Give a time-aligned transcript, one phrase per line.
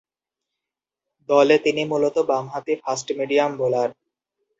[1.29, 3.89] দলে তিনি মূলতঃ বামহাতি ফাস্ট-মিডিয়াম বোলার।